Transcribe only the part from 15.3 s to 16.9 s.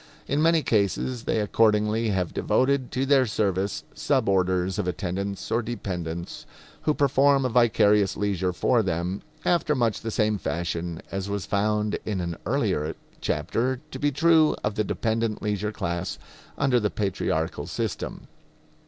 leisure class under the